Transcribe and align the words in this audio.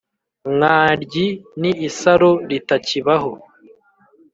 mwaryi: 0.53 1.25
ni 1.61 1.71
isaro 1.87 2.31
ritakibaho. 2.49 3.31